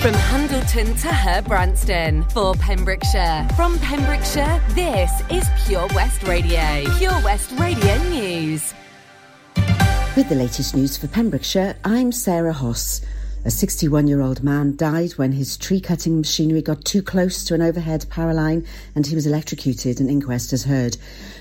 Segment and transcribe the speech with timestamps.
[0.00, 3.48] From Hundleton to Herbrandston for Pembrokeshire.
[3.56, 6.84] From Pembrokeshire, this is Pure West Radio.
[6.98, 8.72] Pure West Radio News.
[10.16, 13.00] With the latest news for Pembrokeshire, I'm Sarah Hoss.
[13.44, 17.54] A 61 year old man died when his tree cutting machinery got too close to
[17.54, 20.96] an overhead power line and he was electrocuted, an inquest has heard.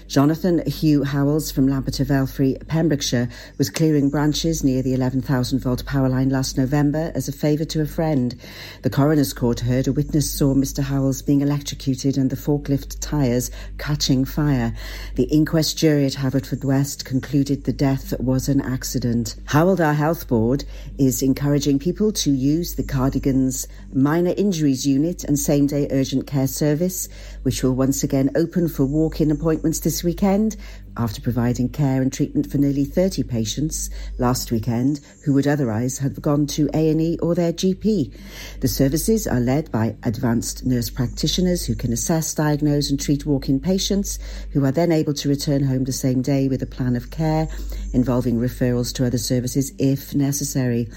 [0.08, 6.08] Jonathan Hugh Howells from Lampeter Velfrey, Pembrokeshire, was clearing branches near the 11,000 volt power
[6.08, 8.40] line last November as a favour to a friend.
[8.84, 13.52] The coroner's court heard a witness saw Mr Howells being electrocuted and the forklift tyres
[13.78, 14.74] catching fire.
[15.16, 19.36] The inquest jury at Haverfordwest concluded the death was an accident.
[19.48, 20.64] Hywel Dda Health Board
[20.98, 26.48] is encouraging people to use the Cardigans Minor Injuries Unit and Same Day Urgent Care
[26.48, 27.10] Service,
[27.44, 30.56] which will once again open for walk-in appointments this weekend
[30.98, 36.22] after providing care and treatment for nearly 30 patients last weekend who would otherwise have
[36.22, 38.14] gone to A&E or their GP.
[38.62, 43.60] The services are led by advanced nurse practitioners who can assess, diagnose and treat walk-in
[43.60, 44.20] patients
[44.52, 47.48] who are then able to return home the same day with a plan of care
[47.94, 50.90] involving referrals to other services if necessary.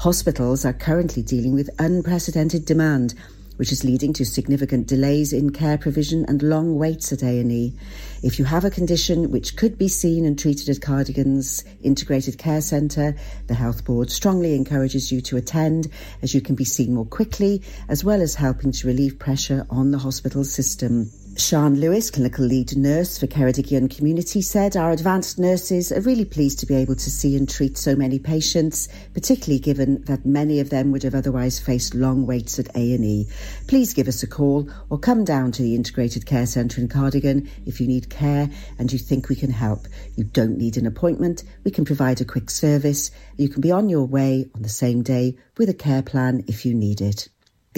[0.00, 3.14] Hospitals are currently dealing with unprecedented demand
[3.58, 7.74] which is leading to significant delays in care provision and long waits at A&E.
[8.20, 12.60] If you have a condition which could be seen and treated at Cardigan's Integrated Care
[12.60, 13.14] Centre,
[13.46, 15.86] the Health Board strongly encourages you to attend
[16.20, 19.92] as you can be seen more quickly as well as helping to relieve pressure on
[19.92, 21.08] the hospital system.
[21.40, 26.58] Sean Lewis, clinical lead nurse for Ceredigion Community, said our advanced nurses are really pleased
[26.58, 30.70] to be able to see and treat so many patients, particularly given that many of
[30.70, 33.28] them would have otherwise faced long waits at A&E.
[33.68, 37.48] Please give us a call or come down to the Integrated Care Centre in Cardigan
[37.64, 39.86] if you need care and you think we can help.
[40.16, 41.44] You don't need an appointment.
[41.62, 43.12] We can provide a quick service.
[43.36, 46.66] You can be on your way on the same day with a care plan if
[46.66, 47.28] you need it.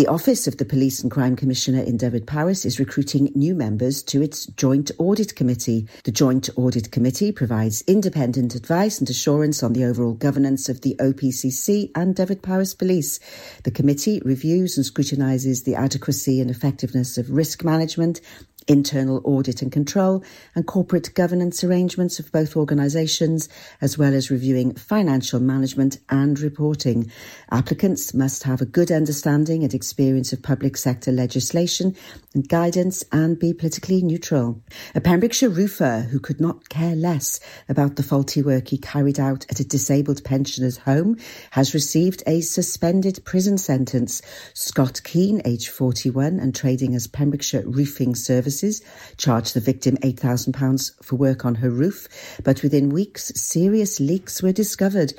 [0.00, 4.22] The Office of the Police and Crime Commissioner in Dyfed-Powys is recruiting new members to
[4.22, 5.86] its Joint Audit Committee.
[6.04, 10.96] The Joint Audit Committee provides independent advice and assurance on the overall governance of the
[11.00, 13.20] OPCC and Dyfed-Powys Police.
[13.64, 18.22] The committee reviews and scrutinises the adequacy and effectiveness of risk management
[18.68, 23.48] internal audit and control, and corporate governance arrangements of both organisations,
[23.80, 27.10] as well as reviewing financial management and reporting.
[27.50, 31.96] Applicants must have a good understanding and experience of public sector legislation
[32.34, 34.62] and guidance and be politically neutral.
[34.94, 39.46] A Pembrokeshire roofer who could not care less about the faulty work he carried out
[39.50, 41.16] at a disabled pensioner's home
[41.50, 44.22] has received a suspended prison sentence.
[44.54, 48.14] Scott Keane, aged 41 and trading as Pembrokeshire Roofing
[48.50, 48.82] Services,
[49.16, 52.08] charged the victim £8,000 for work on her roof,
[52.42, 55.14] but within weeks, serious leaks were discovered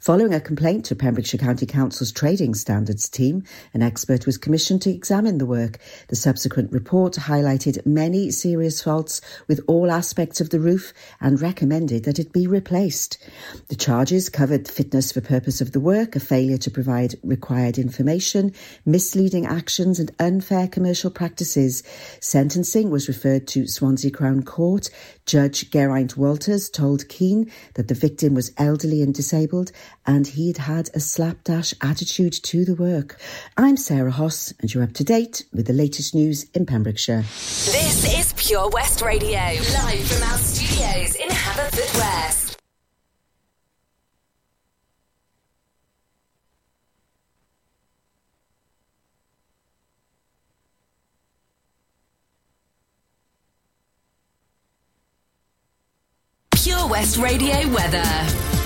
[0.00, 3.44] Following a complaint to Pembrokeshire County Council's Trading Standards team,
[3.74, 5.78] an expert was commissioned to examine the work.
[6.08, 12.04] The subsequent report highlighted many serious faults with all aspects of the roof and recommended
[12.04, 13.18] that it be replaced.
[13.68, 18.54] The charges covered fitness for purpose of the work, a failure to provide required information,
[18.86, 21.82] misleading actions and unfair commercial practices.
[22.20, 24.88] Sentencing was referred to Swansea Crown Court.
[25.26, 29.72] Judge Geraint Walters told Keane that the victim was elderly and disabled
[30.06, 33.20] and he'd had a slapdash attitude to the work.
[33.56, 37.22] I'm Sarah Hoss, and you're up to date with the latest news in Pembrokeshire.
[37.22, 42.56] This is Pure West Radio, live from our studios in Haverfordwest.
[56.62, 58.59] Pure West Radio weather.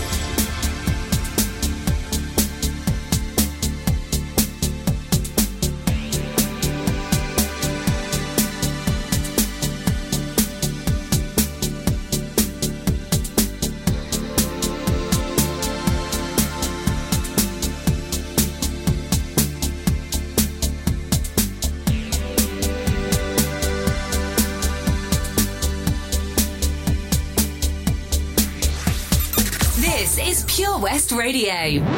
[31.25, 31.94] Radio.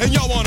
[0.00, 0.43] and y'all want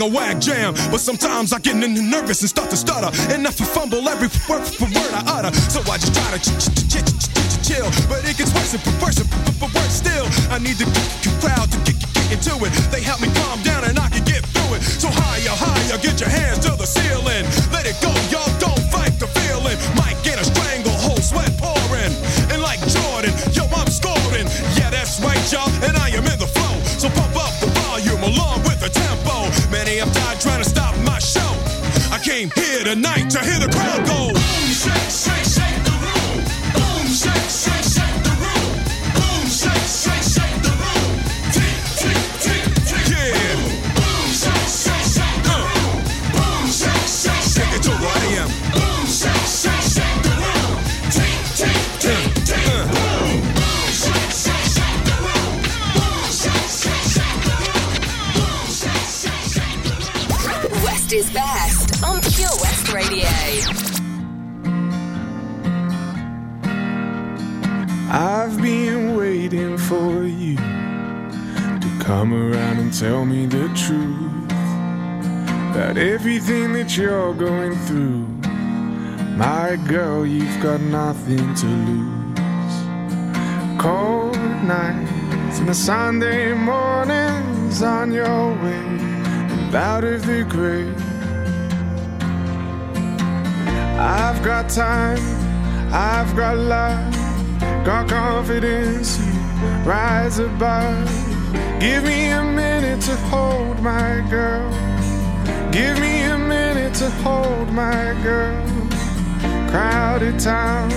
[0.00, 0.74] a whack jam.
[0.90, 3.10] But sometimes I get nervous and start to stutter.
[3.32, 5.52] And I fumble every word, word I utter.
[5.70, 6.38] So I just try to
[7.62, 7.88] chill.
[8.08, 9.28] But it gets worse and worse and
[9.60, 10.26] worse still.
[10.50, 10.86] I need the
[11.40, 11.98] crowd to get
[12.32, 12.72] into it.
[12.92, 13.97] They help me calm down and
[32.54, 34.37] here tonight to hear the crowd go.
[72.98, 74.50] Tell me the truth
[75.70, 78.26] about everything that you're going through.
[79.36, 82.78] My girl, you've got nothing to lose.
[83.80, 90.92] Cold nights and the Sunday mornings on your way out of the grave.
[93.96, 95.22] I've got time,
[95.92, 97.14] I've got love,
[97.84, 99.20] got confidence,
[99.86, 101.08] rise above.
[101.78, 102.67] Give me a minute
[102.98, 104.70] minute to hold my girl.
[105.70, 108.66] Give me a minute to hold my girl.
[109.70, 110.90] Crowded town,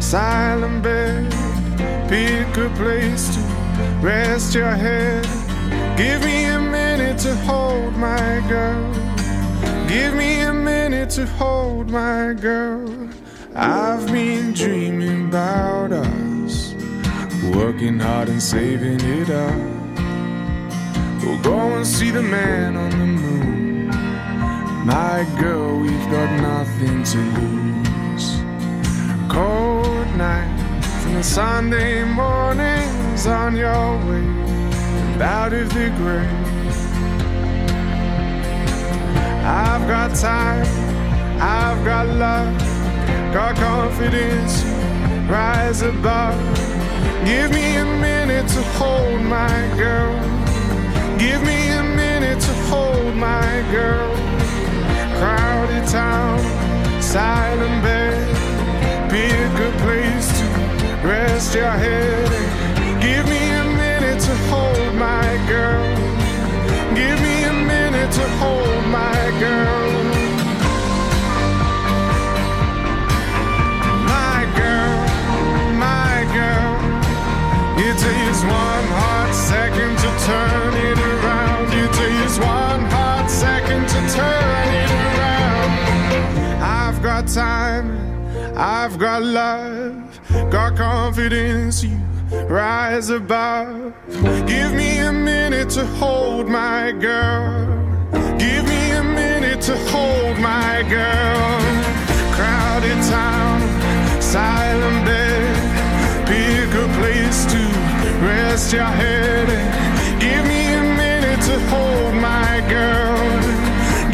[0.00, 1.32] silent bed.
[2.08, 3.40] Pick a place to
[4.00, 5.24] rest your head.
[5.96, 8.92] Give me a minute to hold my girl.
[9.88, 12.88] Give me a minute to hold my girl.
[13.56, 16.74] I've been dreaming about us,
[17.54, 19.71] working hard and saving it up.
[21.22, 23.86] We'll go and see the man on the moon.
[24.84, 28.40] My girl, we've got nothing to lose.
[29.30, 36.28] Cold nights and Sunday mornings on your way out of the grave.
[39.44, 40.66] I've got time,
[41.40, 42.58] I've got love,
[43.32, 44.64] got confidence,
[45.30, 46.36] rise above.
[47.24, 50.31] Give me a minute to hold my girl.
[51.18, 54.14] Give me a minute to hold my girl.
[55.18, 56.38] Crowded town,
[57.00, 59.10] silent bed.
[59.10, 60.46] Be a good place to
[61.06, 62.28] rest your head.
[63.00, 65.84] Give me a minute to hold my girl.
[66.94, 69.90] Give me a minute to hold my girl.
[74.14, 74.98] My girl,
[75.88, 76.74] my girl.
[77.78, 79.11] It takes one heart
[79.52, 81.64] second to turn it around.
[81.76, 81.84] You
[82.22, 85.72] use one hot second to turn it around.
[86.80, 87.88] I've got time,
[88.56, 89.92] I've got love,
[90.50, 91.84] got confidence.
[91.84, 91.98] You
[92.60, 93.92] rise above.
[94.52, 97.50] Give me a minute to hold my girl.
[98.44, 101.60] Give me a minute to hold my girl.
[102.36, 103.58] Crowded town,
[104.22, 105.52] silent bed,
[106.28, 107.61] pick a place to
[108.22, 109.48] rest your head.
[109.48, 113.18] and Give me a minute to hold my girl.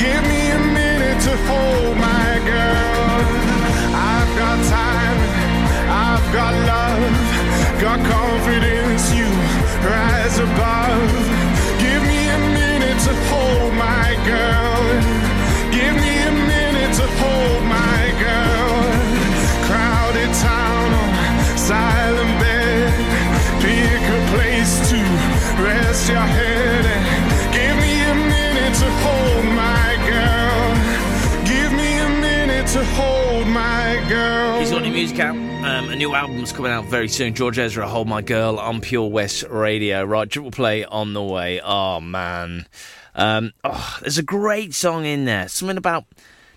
[0.05, 3.21] Give me a minute to hold my girl.
[4.13, 5.19] I've got time,
[6.09, 7.15] I've got love,
[7.85, 9.05] got confidence.
[9.19, 9.29] You
[9.93, 11.11] rise above.
[11.85, 14.83] Give me a minute to hold my girl.
[15.77, 16.08] Give me
[32.79, 34.61] to hold my girl.
[34.61, 35.35] He's got new music out.
[35.35, 37.35] Um, a new album's coming out very soon.
[37.35, 40.05] George Ezra, Hold My Girl on Pure West Radio.
[40.05, 41.61] Right, triple play on the way.
[41.61, 42.67] Oh, man.
[43.17, 45.49] Um, oh, there's a great song in there.
[45.49, 46.05] Something about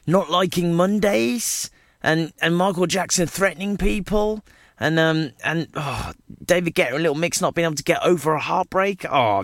[0.06, 1.72] not liking Mondays
[2.04, 4.44] and, and Michael Jackson threatening people.
[4.80, 6.12] And um and oh,
[6.44, 9.06] David Guetta and Little Mix not being able to get over a heartbreak.
[9.06, 9.44] Oh.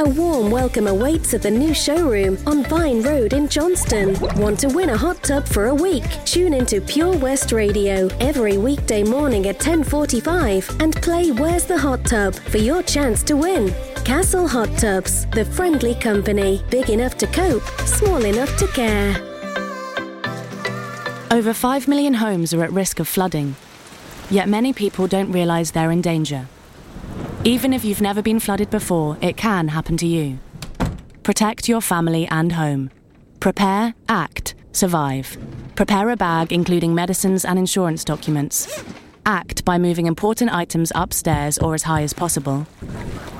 [0.00, 4.18] A warm welcome awaits at the new showroom on Vine Road in Johnston.
[4.40, 6.04] Want to win a hot tub for a week?
[6.24, 12.02] Tune into Pure West Radio every weekday morning at 10:45 and play Where's the Hot
[12.06, 13.74] Tub for your chance to win.
[14.06, 19.14] Castle Hot Tubs, the friendly company, big enough to cope, small enough to care.
[21.30, 23.54] Over 5 million homes are at risk of flooding,
[24.30, 26.48] yet many people don't realise they're in danger.
[27.44, 30.38] Even if you've never been flooded before, it can happen to you.
[31.22, 32.90] Protect your family and home.
[33.40, 35.38] Prepare, act, survive.
[35.74, 38.84] Prepare a bag including medicines and insurance documents.
[39.24, 42.66] Act by moving important items upstairs or as high as possible.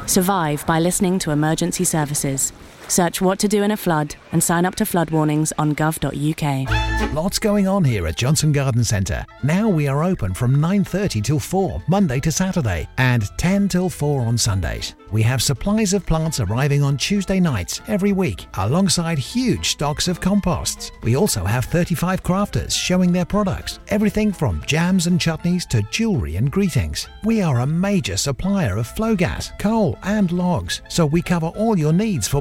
[0.06, 2.54] Survive by listening to emergency services.
[2.90, 7.14] Search what to do in a flood and sign up to flood warnings on gov.uk.
[7.14, 9.24] Lots going on here at Johnston Garden Centre.
[9.42, 14.22] Now we are open from 9:30 till 4 Monday to Saturday and 10 till 4
[14.22, 14.94] on Sundays.
[15.10, 20.20] We have supplies of plants arriving on Tuesday nights every week alongside huge stocks of
[20.20, 20.92] composts.
[21.02, 26.36] We also have 35 crafters showing their products, everything from jams and chutneys to jewellery
[26.36, 27.08] and greetings.
[27.24, 31.92] We are a major supplier of Flogas, coal and logs, so we cover all your
[31.92, 32.40] needs for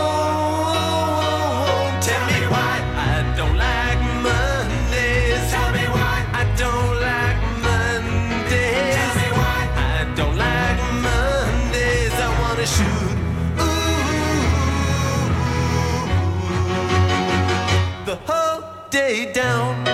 [18.91, 19.85] Day down.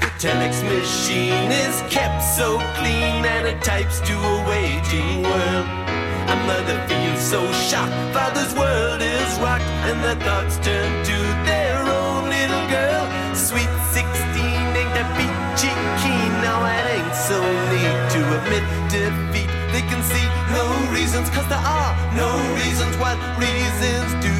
[0.00, 5.66] The telex machine is kept so clean and it types to a waging world.
[6.34, 11.79] A mother feels so shocked, father's world is rocked, and their thoughts turn to their
[21.10, 22.96] reasons, cause there are no reasons.
[22.98, 24.39] What reasons do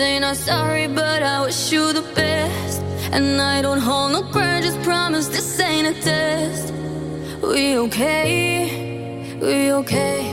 [0.00, 2.82] Called to say not sorry, but I wish you the best.
[3.12, 6.72] And I don't hold no grudges, promise this ain't a test.
[7.42, 9.38] We okay?
[9.40, 10.29] We okay?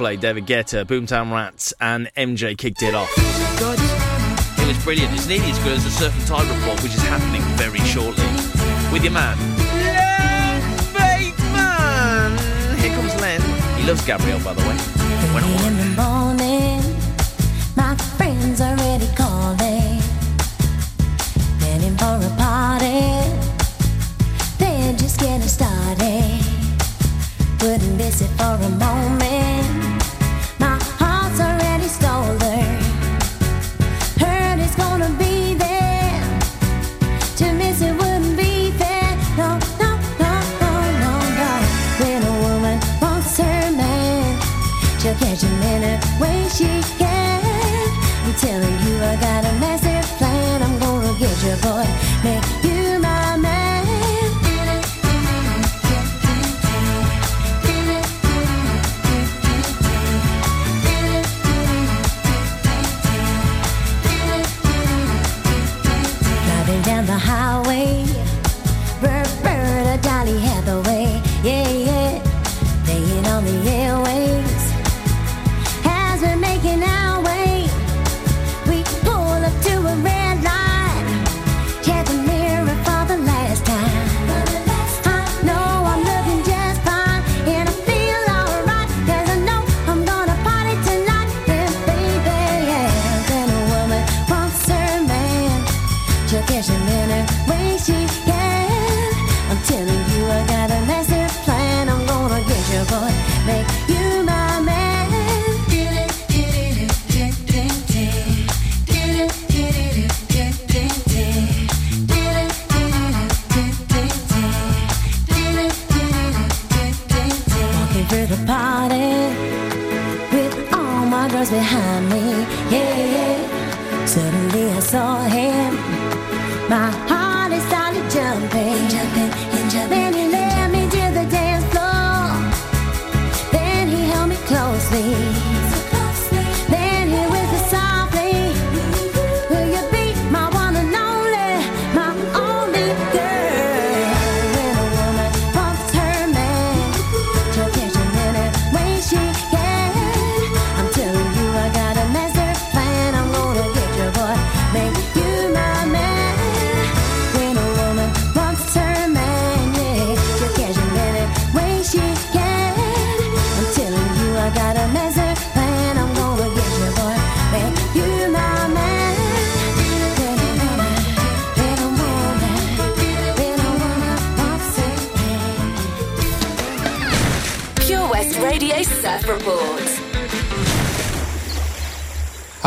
[0.00, 0.16] Triple play.
[0.16, 3.10] David Guetta, Boomtown Rats, and MJ kicked it off.
[3.16, 5.12] It was brilliant.
[5.14, 8.24] It's nearly as good as the Surf and Tide report, which is happening very shortly.
[8.92, 9.36] With your man,
[9.84, 10.62] Len
[10.94, 12.38] Bateman.
[12.78, 13.40] Here comes Len.
[13.78, 14.76] He loves Gabrielle, by the way.
[15.34, 16.82] When I in the morning,
[17.76, 20.00] my friends are already calling,
[21.60, 23.28] heading for a party.
[24.58, 26.40] They're just getting started.
[27.62, 29.59] Wouldn't miss it for a moment.
[45.42, 47.40] Him in a way she can.
[48.24, 49.89] I'm telling you, I got a massive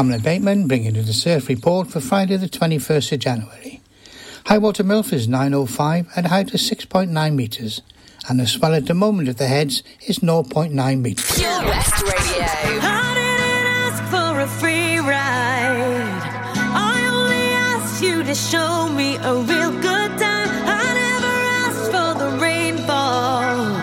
[0.04, 3.80] I'm Len Bateman, bringing you the surf report for Friday the 21st of January.
[4.48, 7.82] High water MILF is 905 and height is 6.9 metres,
[8.28, 11.40] and the swell at the moment at the heads is 0.9 metres.
[11.40, 12.48] Pure West Radio.
[12.82, 16.20] I didn't ask for a free ride.
[16.76, 20.50] I only asked you to show me a real good time.
[20.68, 23.78] I never asked for the rainfall.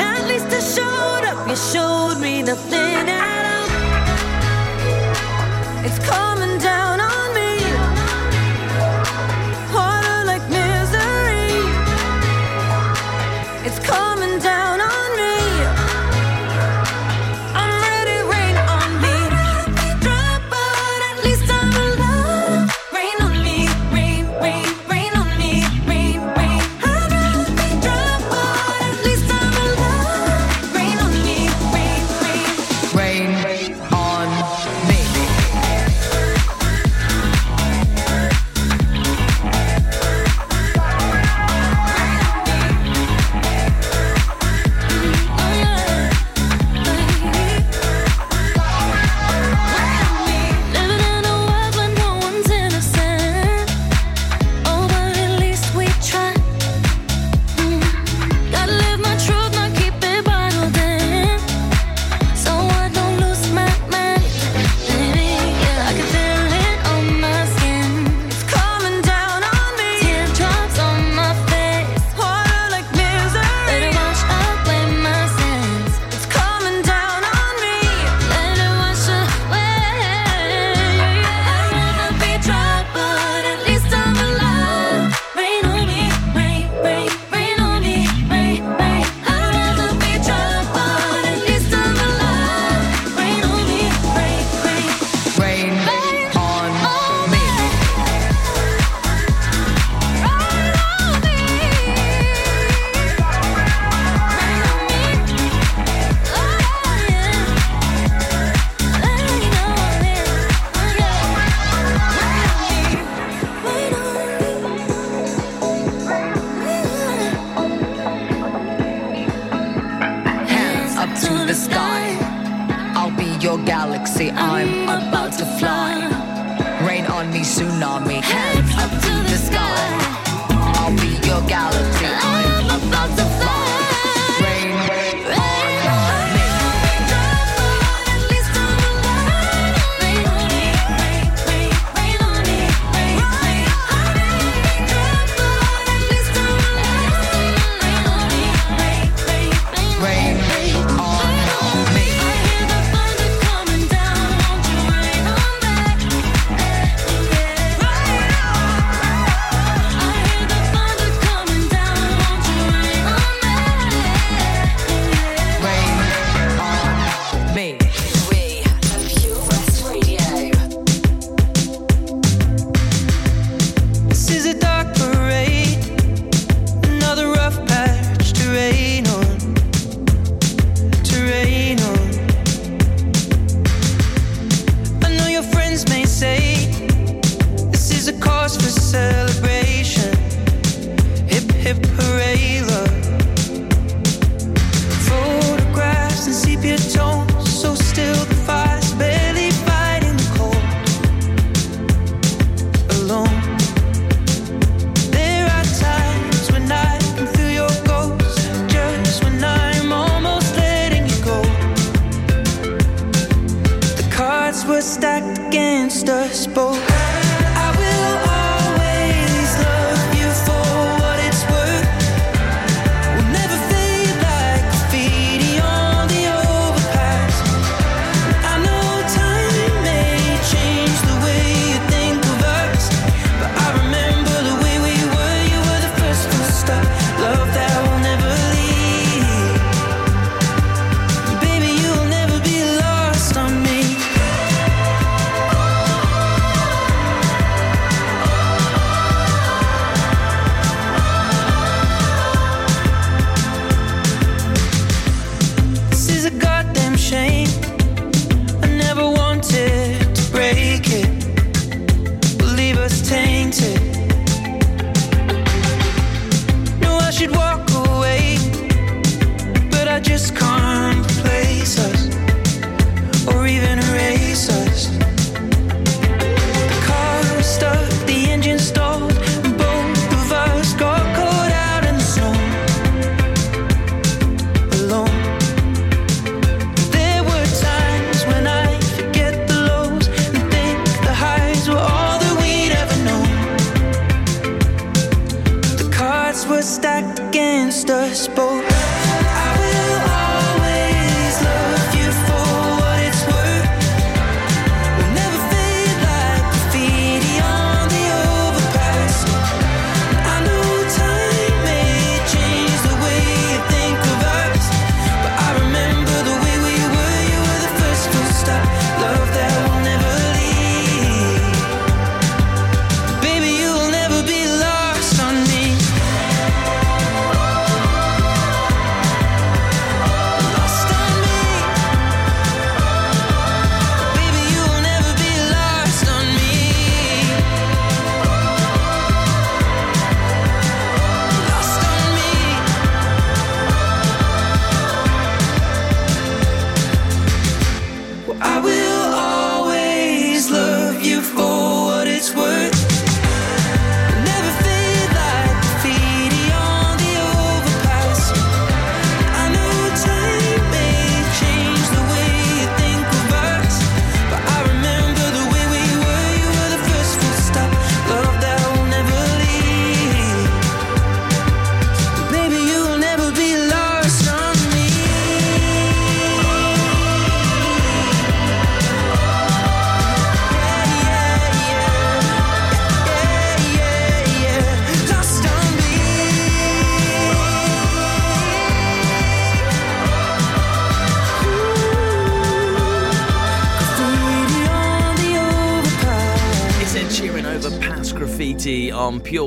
[0.00, 1.48] At least I showed up.
[1.48, 2.85] You showed me nothing
[5.98, 6.25] It's coming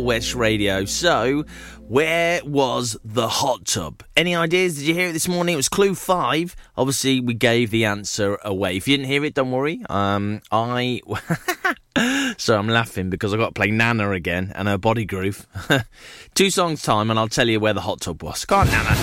[0.10, 0.86] West Radio.
[0.86, 1.46] So,
[1.88, 4.02] where was the hot tub?
[4.18, 4.74] Any ideas?
[4.74, 5.54] Did you hear it this morning?
[5.54, 6.56] It was clue five.
[6.76, 8.76] Obviously, we gave the answer away.
[8.76, 9.84] If you didn't hear it, don't worry.
[9.88, 11.02] Um, I.
[12.40, 15.46] so I'm laughing because I've got to play Nana again and her body groove.
[16.34, 18.46] Two songs time, and I'll tell you where the hot tub was.
[18.46, 18.98] Come on, Nana.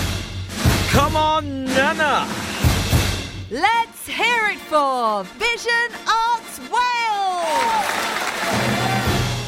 [0.89, 2.27] Come on, Nana.
[3.49, 8.06] Let's hear it for Vision Arts Wales.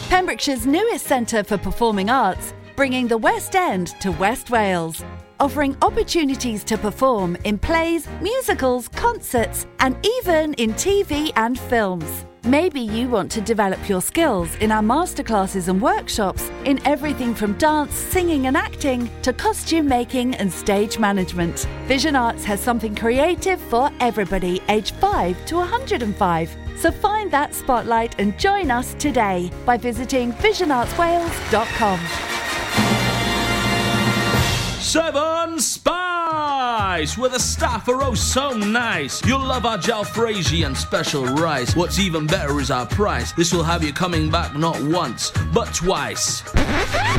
[0.10, 5.04] Pembrokeshire's newest centre for performing arts, bringing the West End to West Wales,
[5.40, 12.26] offering opportunities to perform in plays, musicals, concerts, and even in TV and films.
[12.44, 17.54] Maybe you want to develop your skills in our masterclasses and workshops in everything from
[17.60, 21.68] dance, singing, and acting to costume making and stage management.
[21.86, 26.69] Vision Arts has something creative for everybody, aged 5 to 105.
[26.80, 32.00] So find that spotlight and join us today by visiting visionartswales.com.
[34.80, 39.24] Seven Spice, where the staff are oh so nice.
[39.26, 41.76] You'll love our jalfrezi and special rice.
[41.76, 43.34] What's even better is our price.
[43.34, 46.44] This will have you coming back not once, but twice.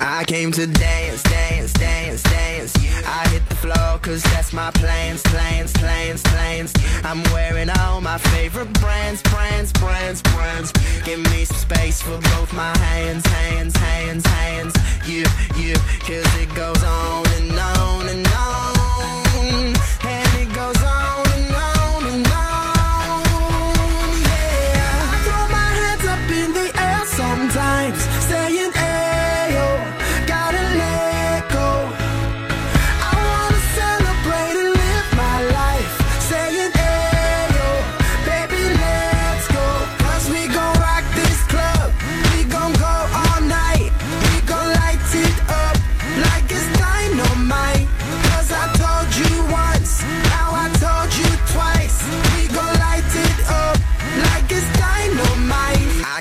[0.00, 2.74] I came to dance, dance, dance, dance.
[3.06, 6.72] I hit the floor cause that's my plans, plans, plans, plans.
[7.02, 10.72] I'm wearing all my favorite brands, brands, brands, brands.
[11.04, 14.74] Give me some space for both my hands, hands, hands, hands.
[15.06, 15.24] You,
[15.56, 15.74] you,
[16.06, 19.74] cause it goes on and on and on.
[20.04, 21.77] And it goes on and on and on.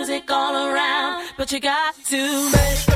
[0.00, 2.89] music all around, but you got to make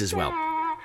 [0.00, 0.32] as well.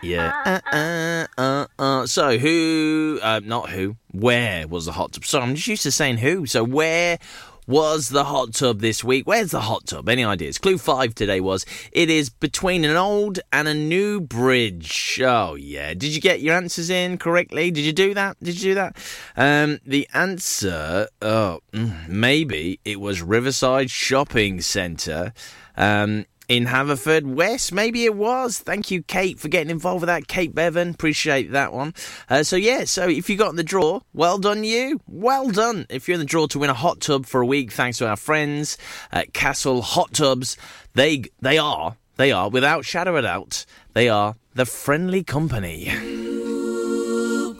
[0.02, 0.34] Yeah.
[0.46, 2.06] Uh, uh, uh, uh.
[2.08, 3.20] so who?
[3.22, 3.96] Uh, not who.
[4.12, 5.26] Where was the hot tub?
[5.26, 6.46] Sorry, I'm just used to saying who.
[6.46, 7.20] So where
[7.68, 9.26] was the hot tub this week?
[9.26, 10.10] Where's the hot tub?
[10.10, 10.58] Any ideas?
[10.58, 15.22] Clue five today was it is between an old and a new bridge.
[15.24, 15.94] Oh yeah.
[15.94, 17.72] Did you get your answers in correctly?
[17.72, 18.38] Did you do that?
[18.44, 18.98] Did you do that?
[19.38, 21.08] Um, the answer.
[21.22, 25.34] Oh, mm, maybe it was Riverside Shopping Centre.
[25.76, 27.72] Um, in Haverfordwest.
[27.72, 28.60] Maybe it was.
[28.60, 30.28] Thank you, Kate, for getting involved with that.
[30.28, 31.94] Kate Bevan, appreciate that one.
[32.30, 35.00] Uh, so, yeah, so if you got in the draw, well done you.
[35.08, 35.86] Well done.
[35.90, 38.08] If you're in the draw to win a hot tub for a week, thanks to
[38.08, 38.78] our friends
[39.12, 40.58] at Castle Hot Tubs,
[40.94, 45.90] they, they are, they are, without shadow of doubt, they are the friendly company.
[45.92, 47.56] Ooh,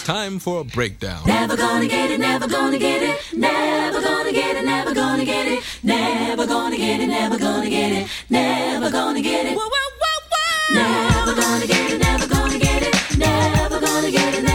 [0.00, 1.26] It's time for a breakdown.
[1.26, 5.46] Never gonna get it, never gonna get it, never gonna get it, never gonna get
[5.46, 9.54] it, never gonna get it, never gonna get it, never gonna get it.
[9.58, 10.74] Whoa, whoa, whoa, whoa.
[10.74, 14.49] Never gonna get it, never gonna get it, never gonna get it.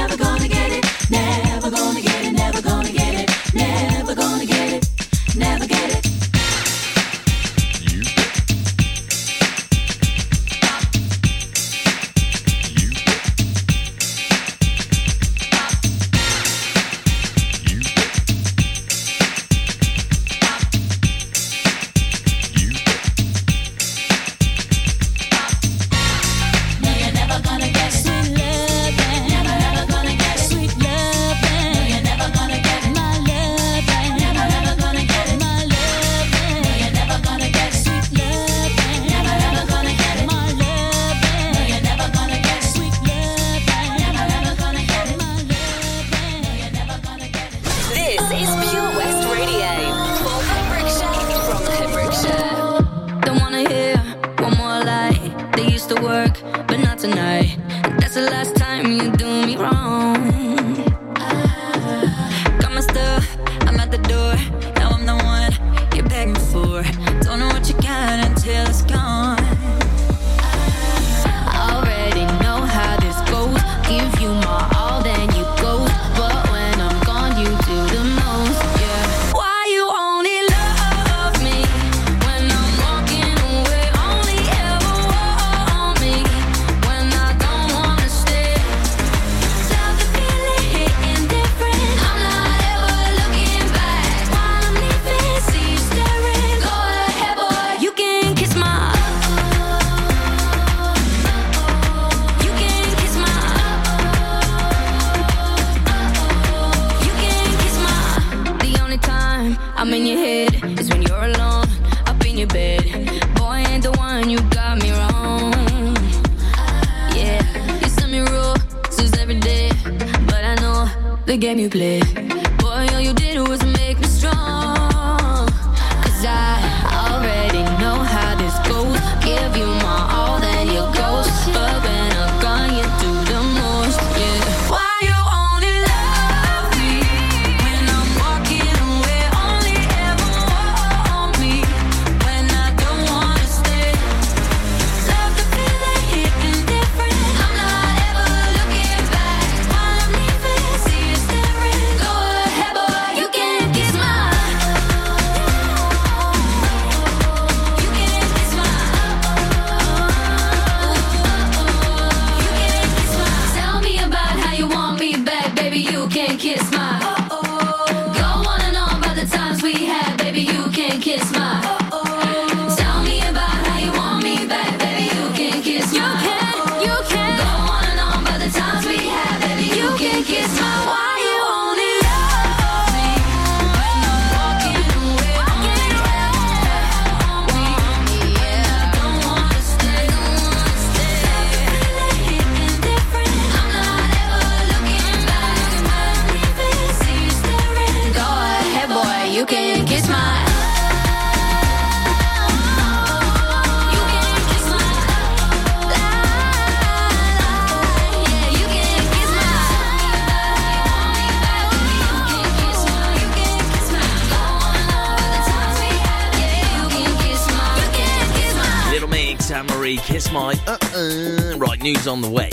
[220.35, 221.55] my uh-uh.
[221.57, 222.49] Right, news on the way.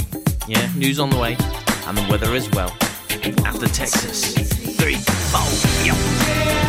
[0.47, 1.37] Yeah, news on the way.
[1.89, 2.70] And the weather as well.
[3.45, 4.35] After Texas.
[4.76, 6.62] Three, four, yeah.